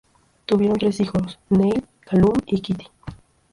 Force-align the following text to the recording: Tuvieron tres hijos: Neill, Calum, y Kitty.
Tuvieron 0.47 0.79
tres 0.79 0.99
hijos: 0.99 1.37
Neill, 1.51 1.85
Calum, 1.99 2.33
y 2.47 2.61
Kitty. 2.61 2.87